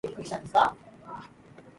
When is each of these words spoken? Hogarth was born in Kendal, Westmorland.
Hogarth 0.03 0.17
was 0.17 0.29
born 0.29 0.43
in 0.45 0.51
Kendal, 0.51 0.77
Westmorland. 1.05 1.27